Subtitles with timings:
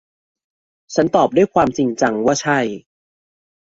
[0.93, 2.59] ฉันตอบด้วยความจริงจังว่า ใช่